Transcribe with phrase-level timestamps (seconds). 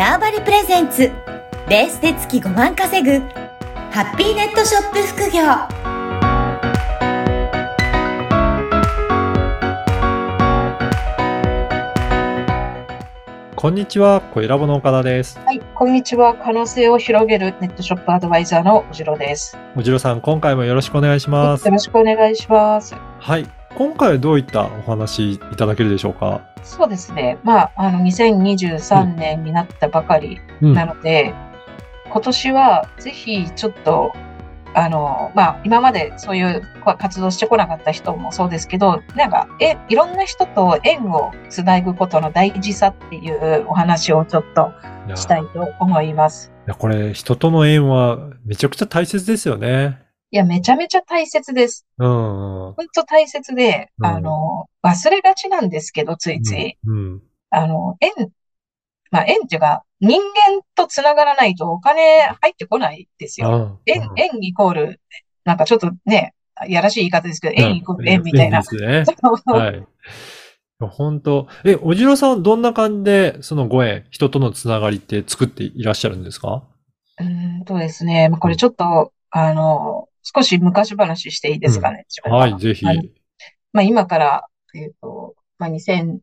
[0.00, 1.12] ターバリプレゼンツ
[1.68, 3.18] ベースで月5万稼ぐ
[3.90, 5.42] ハッピーネットショップ副業
[13.54, 15.38] こんにちは、小ラボの岡田です。
[15.44, 16.34] はい、こんにちは。
[16.34, 19.58] 可能性を広げるネットショップアドバイザーのおじろです。
[19.76, 21.72] おじろさん、今回もよろしくお願いしますよ。
[21.72, 22.96] ろしくお願いします。
[23.18, 23.46] はい。
[23.76, 26.42] 今回はどういったお話いただけるでしょうか？
[26.62, 27.38] そうですね。
[27.44, 30.74] まあ、あの、2023年になったばかりうん。
[30.74, 31.34] なので、
[32.10, 34.12] 今年はぜひちょっと、
[34.74, 36.62] あの、まあ、今までそういう
[36.98, 44.72] 活動してこなかった人もそうですけど、なんか、え、いろんな人と縁をつなぐことの大事さっていうお話をちょっと
[45.16, 46.52] したいと思います。
[46.66, 49.98] いやこれ、人との縁はめちゃくちゃ大切ですよね。
[50.32, 51.86] いや、めちゃめちゃ大切です。
[51.98, 52.66] うん。
[52.68, 52.74] うん。
[52.74, 56.78] 本当大切で、うんあの、忘れがちなんですけど、ついつい。
[56.86, 57.22] うん。
[57.50, 58.30] あの、縁、
[59.10, 63.48] まあ、縁っていうか、人間と繋がらないとお金入ってこないですよ。
[63.48, 65.00] あ縁、縁イコール、
[65.44, 66.32] なんかちょっとね、
[66.68, 68.58] やらしい言い方ですけど、縁イコール縁みたいな。
[68.58, 69.16] 縁ですね。
[69.52, 69.86] はい。
[70.78, 76.62] 本当え、おじろさんはどんな感じで、そのご縁、人とのつながりって作っていらっしゃるんですか？
[77.18, 82.06] うーんとですね、まあこれちょっと、あの、少し昔話していいですかね。
[82.08, 82.84] 自分はい、ぜひ。
[83.72, 86.20] まあ、今から、えっと、まあ、2000、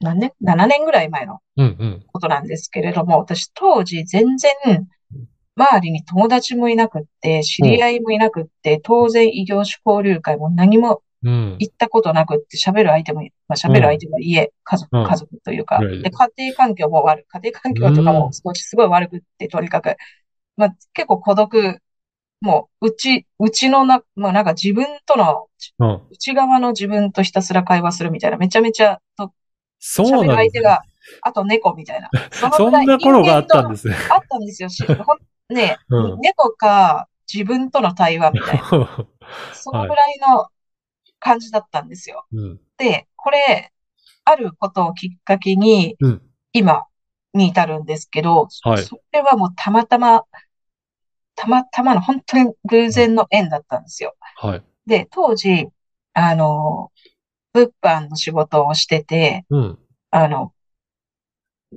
[0.00, 2.04] 何年 ?7 年ぐらい前のうんうん。
[2.06, 4.52] ことなんですけれども、私当時全然
[5.56, 11.56] 周りに友達もいなくって、知り合いもいなくって、当然異業種交流会も何もうん。
[11.58, 19.96] 行ったことなくって、喋る相手も、まあ、喋る相手も家、家族、うん家族というか、うんで、家庭環境も悪い、家庭環境とかも少しすごい悪くって、とにかく、
[20.56, 21.78] まあ、結構孤独、
[22.40, 26.02] もう、うち、うちのな、まあ、なんか自分との、うん。
[26.10, 29.32] 内側の自分とひたすら会話するみたいな、めちゃめちゃと
[29.78, 30.34] そうなんですね。
[30.36, 30.82] 相手が、
[31.22, 32.10] あと猫みたいな。
[32.30, 33.96] そ のそんな頃があったん人ですね。
[34.10, 34.68] あったんですよ。
[35.48, 38.62] ね、 うん猫か自分との対話みたいな。
[39.52, 40.48] そのぐらいの
[41.18, 42.26] 感じだったんですよ。
[42.32, 42.60] うん。
[42.76, 43.72] で、これ、
[44.24, 46.22] あることをきっかけに、うん。
[46.52, 46.84] 今
[47.32, 50.24] に至るんですけど、はいそれはもうたまたま、
[51.40, 54.14] たまたまの本当に偶然の縁だったんですよ。
[54.36, 54.62] はい。
[54.86, 55.68] で、当時、
[56.12, 56.92] あの、
[57.54, 59.78] 物販の仕事をしてて、うん。
[60.10, 60.52] あの、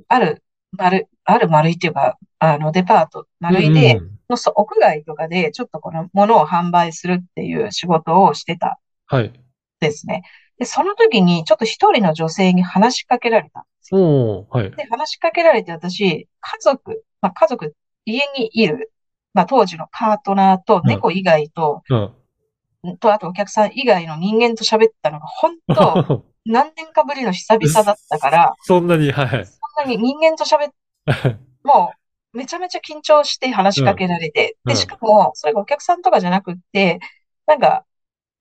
[0.09, 0.43] ある、
[0.73, 8.71] 丸、ある丸いっていうか、あの、デパート、丸いで、うんのそう屋外とかで、ちょっとこの物を販売するっていう仕事をしてたん
[9.07, 9.33] はい。
[9.81, 10.23] ですね。
[10.57, 14.47] で、その時に、ちょっと一人の女性に話しかけられたんですよ。
[14.49, 14.71] はい。
[14.71, 17.75] で、話しかけられて私、家族、まあ、家族、
[18.05, 18.92] 家にいる、
[19.33, 22.97] まあ、当時のパートナーと猫以外と、うん。
[22.97, 29.29] と、あとお客さん以外の人間と喋ったのが、本当、 何年かぶりの久々だったから、そんなに、はい。
[29.29, 29.39] そん
[29.77, 30.73] なに人間と喋っ
[31.63, 31.93] も
[32.33, 36.99] う、めちゃめちゃ緊張して話しかけられて、うんで、しかも、それがお客さんとかじゃなくって、
[37.45, 37.85] なんか、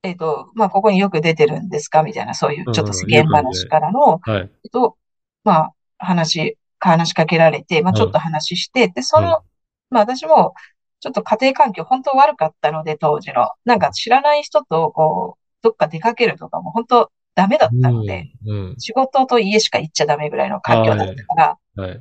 [0.03, 4.41] えっと、まあ、ここによく出てるんですかみたいな、そういうちょっと世間話からの、はい。
[4.41, 4.97] えっと、
[5.45, 9.43] まあ、話、話しかけられて、まあ、ちょっと話して、で、その、
[9.91, 10.55] まあ、私も、
[11.03, 13.51] ちょっと家庭環境本当悪かったので、当時の。
[13.65, 18.75] なんか知らない人と、こう、どっか出かけるとかも本当ダメだったので、うん。
[18.79, 21.85] 仕事と家しか行っちゃダメぐらいの環境だったから、うん。
[21.85, 22.01] はい。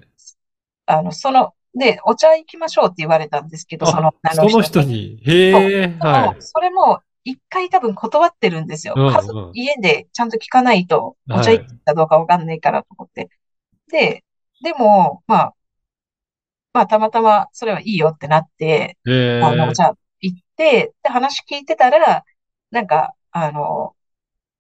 [0.86, 5.20] あの、その、で、お茶行きましょうって言われたんですけど、あその女その人に？
[5.26, 6.36] へえ、はい。
[6.40, 8.94] それも、一回多分断ってるんですよ。
[8.96, 13.30] うんうん家族、家でちゃんと聞かないと、おはい茶行ったかどうかわかんないからと思って。
[13.92, 14.24] で、
[14.64, 15.54] でも、まあ、
[16.74, 19.42] まあ、たまたま、それはいいよってなって、へえ。
[19.44, 22.24] あの、じゃあ、行って、で、話聞いてたら、
[22.72, 23.96] なんか、あの、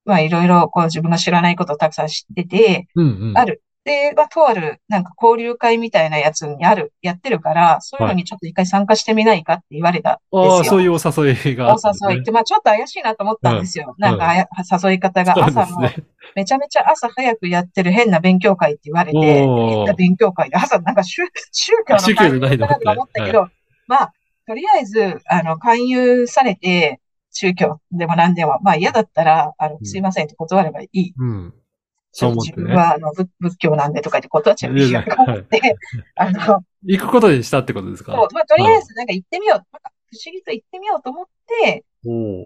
[0.05, 3.37] まあ、いろいろ、こう、自分が知らないことをたくさん知ってて、うんうん。
[3.37, 3.61] ある。
[3.83, 10.63] で、まあ、とある、なんか交流会みたいなやつにある、やってるから、そういうのにちょっと一回参加してみないかって言われたんああ、ですよ。
[10.65, 12.09] そういうお誘いがあお。
[12.11, 13.95] 誘いって、まあちょっと怪しいなと思ったんですよ。
[13.97, 14.47] なんかあや、
[14.83, 15.95] 誘い方が朝の、ね。
[16.35, 23.47] めちゃめちゃ朝早くやってる変な勉強会って言われて、変な勉強会で朝なんか宗宗教の宗教じゃなと思ったけど、
[23.87, 24.13] まあ、
[24.45, 26.99] とりあえず、あの、勧誘されて、
[27.31, 31.13] 宗教でも何でも、まあ嫌だったら、あの、うんすいませんって断ればいい。
[31.17, 31.53] うん。
[32.11, 32.57] そう思ってね。
[32.57, 35.75] 自分は、あの、仏仏教なんでとか言って断っちゃういいよと思って、
[36.15, 38.11] あの、行くことにしたってことですか？
[38.13, 39.57] そう、まあとりあえずなんか行ってみよう。
[39.57, 41.25] なんか不思議と行ってみようと思っ
[41.63, 41.85] て、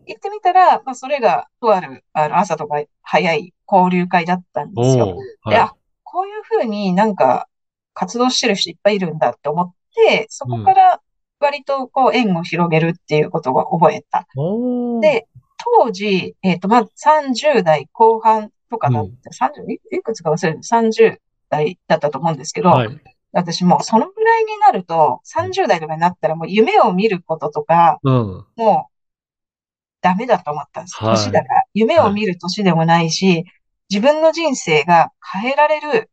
[0.07, 5.15] 行ってみたら、まあ、それが、とある、あの、朝とか早い交流会だったんですよ。
[5.45, 7.47] おーで、あは、こういうふうになんか、
[7.93, 11.01] 活動してる人いっぱいいるんだって思って、そこから
[11.39, 14.27] 割とこう、縁を広げるっていうことが覚えた。
[15.01, 15.27] で、
[15.77, 21.17] 当時、えっと、まあ、30代後半とかだった、30いいくつか忘れる、30
[21.49, 23.01] 代だったと思うんですけど、はい。
[23.31, 28.45] 私もうそのぐらいになると、30代とかになったらもう夢を見ることとか、うん。
[28.55, 28.95] もう
[30.01, 31.03] ダメだと思ったんです。
[31.03, 31.63] はい年だから。
[31.73, 33.45] 夢を見る年でもないし、
[33.89, 36.09] 自分の人生が変えられる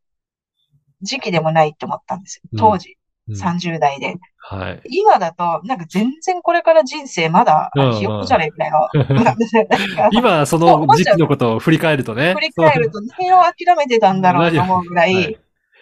[1.03, 2.59] 時期でもないって思ったんですよ。
[2.59, 2.97] 当時、
[3.29, 4.17] うん30代で。
[4.39, 4.81] はい。
[4.87, 10.09] 今だと、なんか全然これから人生まだひよっこじゃねえみたいな。
[10.11, 12.35] 今、その時期のことを振り返るとね。
[12.35, 15.39] 振り返ると何を諦めてたんだろうと思うぐらい、はい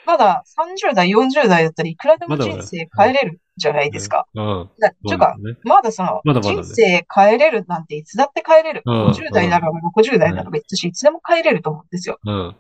[0.07, 4.27] まだ30代、40代だったらいくらでも人生変えれるじゃないですか。
[4.35, 4.47] そう。
[4.47, 4.71] うん。
[4.81, 8.83] だちゅうか、まだその、まだまだね人生変えれるなんていつだって変えれる。
[8.85, 12.19] うん50代だろうが60代だろうがいつし、いつでも変えれると思うんですよ。
[12.25, 12.57] うん。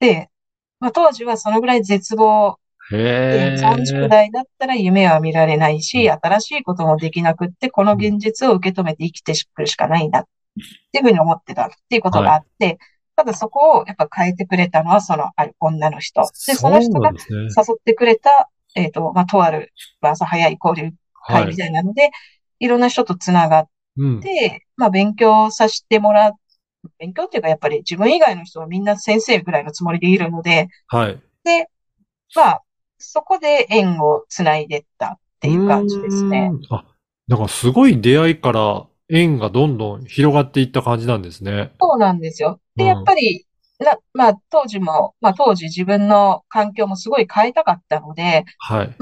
[0.00, 0.28] で、
[0.78, 2.60] まあ当時はそのぐらい絶望で、
[2.92, 3.56] へえ。
[3.60, 10.24] 30代だったら夢は見られないし、新しいこともできなくって、この現実を受け止めて生きてくるしかないんだっ
[10.92, 12.78] ていうふうに思ってたっていうことがあって、
[13.16, 16.22] ただそこをやっぱ変えてくれたのはそのある女の人。
[16.46, 17.10] で、その人が。
[17.10, 17.46] 誘
[17.78, 20.94] ってくれた、えっと、まあ、とある、朝早い交流
[21.26, 21.56] 会み。
[21.56, 22.10] たいなので、
[22.58, 24.20] いろんな人とつながっうん。
[24.20, 26.32] て、まあ、勉強させてもらう。
[26.98, 31.20] 勉強っていうか、やっぱり自分以外の人はみんな先生ぐらいのつもりでいるので、はい。
[31.44, 31.68] で、
[32.34, 32.62] まあ、
[33.00, 36.52] そこで縁をつないでったっていう感じですね。
[36.70, 36.84] あ、
[37.28, 41.72] だからすごい出会いから縁がどんどん広がっていった感じなんですね。
[41.80, 42.60] そうなんですよ。
[42.76, 43.46] で、うんやっぱり、
[43.78, 48.96] な、まあ、当時も、まあ、当時自分の環境もすごい変えたかったので、はい。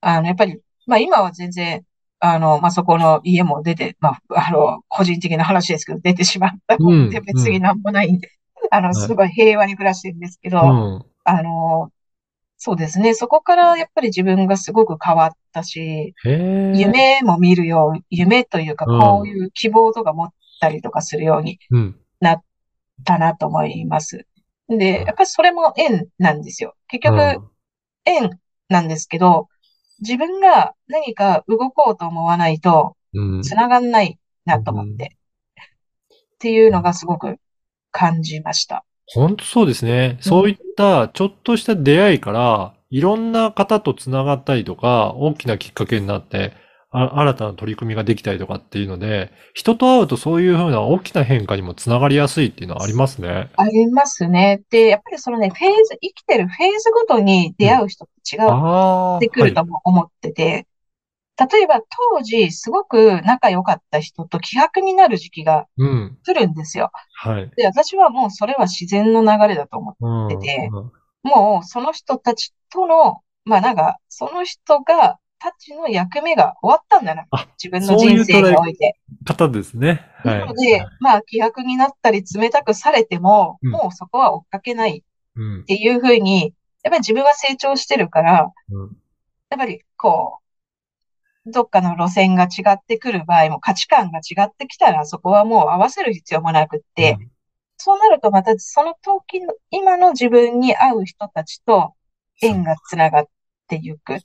[0.00, 1.84] あの、やっぱり、まあ、今は全然、
[2.20, 8.30] あの、まあ、そこの家も出て、まあ、あの、個人的な話ですけど、出てしまったので、うん別になんもないんで、
[8.70, 11.04] あの、いすごい平和に暮らしてるんですけど、うん。
[11.24, 11.90] あの、
[12.62, 13.14] そうですね。
[13.14, 16.14] そこからやっぱり自分がすごく変わったし。
[16.24, 20.28] 夢も見るよう、夢というか、うんこういう希望とか持っ
[20.60, 21.96] たりとかするようにうん。
[22.20, 22.42] なっ
[23.02, 24.26] たなと思います。
[24.68, 26.74] で、やっぱりそれも縁なんですよ。
[26.86, 27.50] 結局、うん
[28.04, 29.48] 縁なんですけど、
[30.00, 33.42] 自分が何か動こうと思わないとうん。
[33.42, 35.16] 繋がんないなと思って、
[36.14, 37.36] っていうのがすごく
[37.90, 38.84] 感じました。
[39.14, 40.18] 本当そうですね。
[40.20, 46.52] そういったちょっとした出会いから、いろんな方とつながったりとか、大きなきっかけになって、
[46.92, 53.48] あ新たな取り組みができたりとかっていうので、人と会うとそういうふうな大きな変化にもつながりやすいっていうのはありますね。
[53.56, 54.62] ありますね。
[54.70, 59.16] で、やっぱりそのね、フェーズ、生きてるフェーズごとに出会う人って違うああ。
[59.18, 60.66] ってくるとも思ってて、
[61.50, 61.80] 例えば
[62.12, 65.66] 当時すごく仲良かった人と気迫になる時期が。
[65.78, 66.90] 来るんですよ。
[67.14, 67.50] はい。
[67.56, 70.40] で、私はもうそれは自然の流れだと思ってうん。
[70.40, 70.92] てうん
[71.22, 77.48] もうその人たちとの、まあなんか、その人が、たちの役目が終わったんだなあ。
[77.62, 79.00] 自分の人生において。
[79.24, 80.06] 方ですね。
[80.22, 80.32] は。
[80.32, 85.02] ないので、まあ気迫になったり冷たくされても、うんもうそこは追っかけない
[85.36, 85.64] うんっ。
[85.64, 88.96] ていうふうに、やっぱり自分は成長してるから、うん
[89.50, 90.39] やっぱりこう、
[91.46, 97.16] どっかの路線が違ってくる場合も価値観が違ってきたら、そこはもう合わせる必要もなくって、
[97.76, 101.94] そうなるとまたその時の、今の自分に合う人たちと
[102.42, 103.24] 縁がつながっ
[103.68, 104.20] ていくっ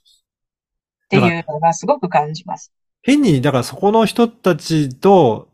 [1.08, 2.72] ていうのがすごく感じます。
[3.02, 5.48] 変に、だからそこの人たちと、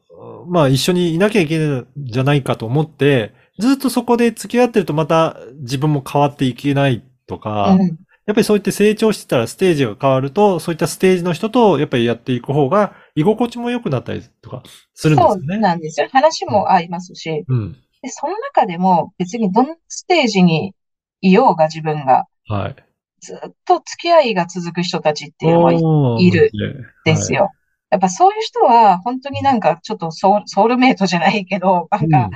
[0.46, 14.62] まあ一緒にいなきゃいけないんじゃないかと思って、ずっとそこで付き合ってるとまた自分も変わっていけないとか、うん、やっぱりそういって成長してたらステージが変わると、そういったステージの人とやっぱりやっていく方が居心地も良くなったりとか
[14.94, 15.58] するんですそうよね。
[15.58, 16.08] なんですよ。
[16.12, 17.72] 話も合いますし、うん。
[18.00, 20.74] で、その中でも別にどのステージに
[21.20, 22.76] いようが自分がはい。
[23.20, 27.50] ずっと付き合いが続く人たちっていうのもいるねですよ。
[27.90, 32.30] やっぱそういう人は本当になんかちょっとソウルメイトじゃないけど、なんか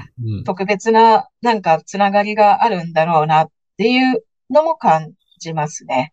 [0.44, 6.12] 特別ななんかつながりがあるんだろうなっていうのも感じますね。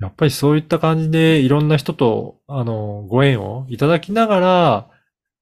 [0.00, 4.88] やっぱりそういった感じでいろんな人と、あの、ご縁をいただきながら、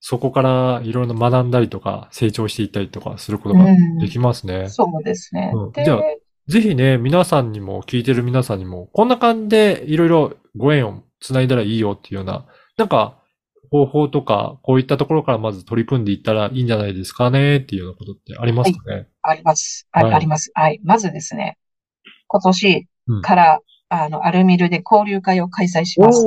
[0.00, 4.68] そこからいろいろ学んだりとか、成長していったりとかすることがうんできますね。
[4.68, 5.52] そうですね。
[5.74, 6.02] で、うんじゃあ
[6.48, 12.46] ぜひね、皆さんにも、聞いてる皆さんにも、こんな感じでいろいろご縁をつないだらいいよっていうような、
[12.76, 13.22] なんか、
[13.70, 19.06] 方法とか、こういったところからまず取り組んでいったらいいんじゃないですかねっていうようなことってありますかね？
[19.22, 19.86] あります。
[19.92, 20.50] あります。
[20.54, 20.80] はい。
[20.82, 21.56] まずですね、
[22.30, 26.24] 今年うんから、あの、アルミルで交流会を開催します。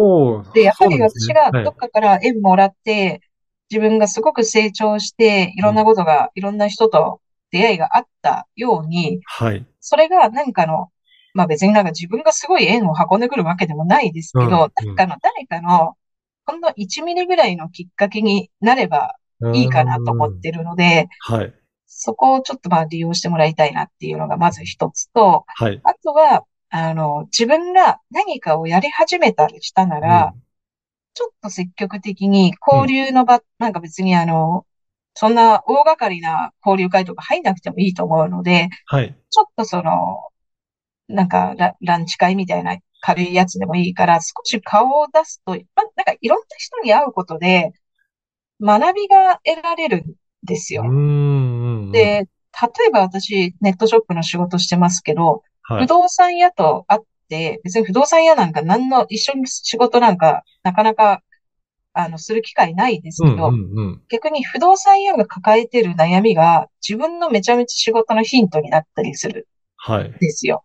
[0.54, 3.22] で、やっぱり私ねはいがどっかから縁もらって、
[3.72, 9.66] 自分がすごく成長して、いろんなことが、いろんな人と出会いがあったように、はい。
[9.80, 10.90] それが何かの、
[11.34, 15.94] まあ別になんか自分がすごい縁を運んでくるわけでもないですけど、うんなんかの誰かの、
[16.46, 19.16] ほんの1ミリぐらいのきっかけになれば
[19.54, 21.54] いいかなと思ってるので、はい。
[21.96, 25.80] そこをちょっとまあ利用してもらいたいなっていうのがまず一つと、はい。
[25.84, 30.34] あとは、あの、自分が何かをやり始めたりしたなら、
[31.14, 34.66] ちょっと積極的に交流の場、なんか別にあの、
[35.14, 39.16] そんな大掛かりな交流会とか入んなくてもいいと思うので、はい。
[39.30, 39.92] ちょっとその、
[41.08, 47.72] なんかラ、ランチ会みたいな軽いやつでもいいから、少し顔を出すと、ま、なんかいろんな人に会うことで、
[48.62, 50.84] 学びが得られるんですよ。
[50.84, 51.43] うーん。
[51.94, 52.28] で、
[52.62, 55.86] 例えば私、ネットショップの仕事してますけど、はい。
[55.86, 61.22] 不動産屋と会って、別に不動産屋なんか何の一緒に仕事なんかなかなか、
[61.94, 64.02] あの、する機会ないですけど、うんうんうん。
[64.10, 69.48] 逆に不動産屋が抱えてる悩みが自分のめちゃめちゃ仕事のヒントになったりする
[69.78, 70.10] はい。
[70.10, 70.64] んですよ。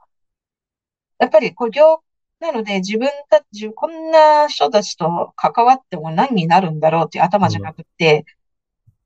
[1.18, 2.02] やっぱり、こう、業、
[2.40, 8.24] なので自分たち、こんな人たちと関わっても何になるんだろうっていう頭じゃなくて、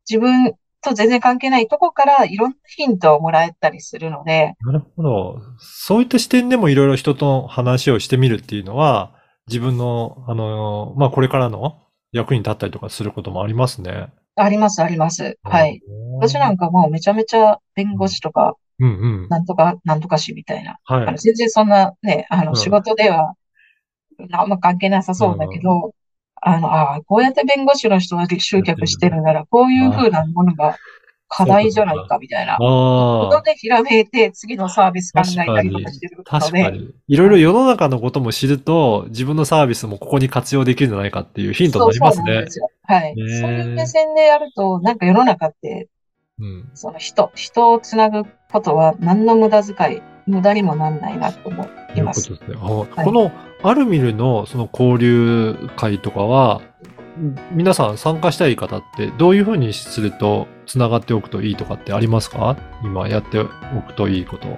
[0.08, 5.40] 自分と全然関係ないとこからいろんなヒントをもらえたりするので、なるほど。
[5.58, 9.14] そういった視点でもいろいろ人と話をしてみるっていうのは、
[9.48, 11.78] 自分の、あの、まあ、これからの
[12.12, 14.08] 役に立ったりとかすることもありますね。
[14.36, 15.38] あります、あります。
[15.42, 15.80] はい。
[15.86, 16.16] うん。
[16.16, 19.28] 私なんかもうめちゃめちゃ弁護士とか、うんうん。
[19.28, 20.78] なんとか、なんとかしみたいな。
[20.84, 21.12] あはい。
[21.12, 23.34] の全然そんなね、あうんの、仕事では、
[24.32, 25.92] あんま関係なさそうだけど、
[26.44, 30.76] あの、ああ、こうやって弁護士の人が集客してるなら、こういう風なものが
[31.28, 32.58] 課題じゃないか、みたいな。
[32.58, 36.90] ことでひらめいて、次のサービス考えたりとかしてるので、確かに。
[37.06, 42.50] いろいろ世の中のことも知ると、自分のサービスもここに活用できるんじゃないかっていうヒントになりますねそうそうなんで。
[42.50, 42.70] すよ。
[42.82, 43.14] はい。
[43.14, 45.88] そういう目線でやると、なんか世の中って、
[46.40, 46.70] うん。
[46.74, 52.30] その人、人をつなぐことは何の無駄遣い、無駄にもなんないなと思といういます。
[52.30, 52.58] ことですね。
[52.60, 56.60] あこのアルミルのその交流会とかは、
[57.18, 62.56] ん皆さん参加したい方ってどういうふうにすると繋がっておくといいとかってありますか？
[62.82, 63.46] 今やってお
[63.86, 64.48] くといいこと。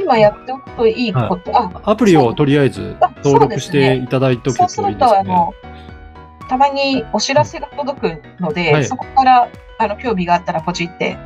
[0.00, 5.18] 今やっておくといいこと、あ、アプリをとりあえずあ登録していただいておくそうすると、といいですね。
[5.18, 5.52] あの、
[6.48, 9.48] たまにお知らせが届くので、はいそこから、
[9.78, 11.18] あの、興味があったらポチって、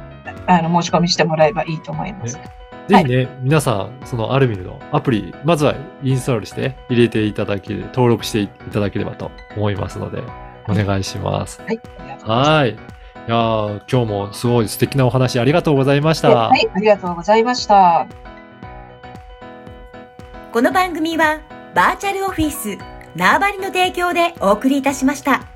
[0.49, 2.41] あの、申し込みしてもらえばいいと思います。
[2.89, 10.23] ぜひね、皆さん、そのアルミルのアプリ、まずはインストールして入れていただける、登録していただければと思いますので、
[10.69, 11.61] お願いします。
[11.63, 11.81] はい。
[11.99, 12.93] ありがとうございますはい。
[13.25, 16.31] いやー今日もすごい素敵なお話ありがとうございました。
[16.31, 18.09] はい、ありがとうございました。
[20.53, 21.41] この番組は
[21.75, 22.77] バーチャルオフィス
[23.15, 25.52] 縄張りの提供でお送りいたしました。